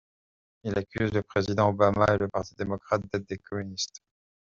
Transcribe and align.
Il 0.63 0.75
accuse 0.79 1.13
le 1.13 1.21
président 1.21 1.69
Obama 1.69 2.07
et 2.09 2.17
le 2.17 2.27
parti 2.27 2.55
démocrate 2.55 3.03
d'être 3.11 3.29
des 3.29 3.37
communistes. 3.37 4.01